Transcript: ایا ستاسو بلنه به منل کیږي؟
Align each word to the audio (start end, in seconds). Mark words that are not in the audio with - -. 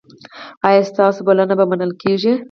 ایا 0.67 0.81
ستاسو 0.91 1.19
بلنه 1.27 1.53
به 1.59 1.65
منل 1.71 1.91
کیږي؟ 2.01 2.31